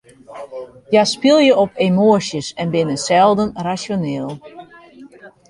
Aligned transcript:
Hja 0.91 1.03
spylje 1.13 1.53
op 1.63 1.71
emoasjes 1.87 2.47
en 2.61 2.73
binne 2.77 2.97
selden 3.07 3.49
rasjoneel. 3.67 4.29